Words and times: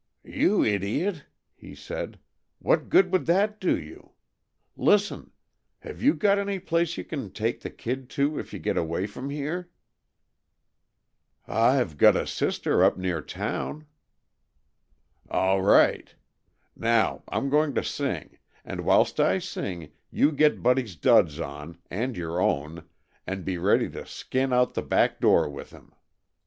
"You 0.25 0.63
idiot!" 0.63 1.25
he 1.53 1.75
said. 1.75 2.17
"What 2.57 2.89
good 2.89 3.11
would 3.11 3.27
that 3.27 3.59
do 3.61 3.79
you? 3.79 4.13
Listen 4.75 5.29
have 5.81 6.01
you 6.01 6.15
got 6.15 6.39
any 6.39 6.57
place 6.57 6.97
you 6.97 7.03
can 7.03 7.29
take 7.31 7.61
the 7.61 7.69
kid 7.69 8.09
to 8.17 8.39
if 8.39 8.51
you 8.51 8.57
get 8.57 8.77
away 8.77 9.05
from 9.05 9.29
here?" 9.29 9.69
"I've 11.47 11.99
got 11.99 12.15
a 12.15 12.25
sister 12.25 12.83
up 12.83 12.97
near 12.97 13.21
town" 13.21 13.85
"All 15.29 15.61
right! 15.61 16.15
Now, 16.75 17.21
I'm 17.27 17.51
going 17.51 17.75
to 17.75 17.83
sing, 17.83 18.39
and 18.65 18.81
whilst 18.81 19.19
I 19.19 19.37
sing 19.37 19.91
you 20.09 20.31
get 20.31 20.63
Buddy's 20.63 20.95
duds 20.95 21.39
on, 21.39 21.77
and 21.91 22.17
your 22.17 22.39
own, 22.41 22.89
and 23.27 23.45
be 23.45 23.59
ready 23.59 23.87
to 23.91 24.07
skin 24.07 24.51
out 24.51 24.73
the 24.73 24.81
back 24.81 25.19
door 25.19 25.47
with 25.47 25.69
him. 25.69 25.93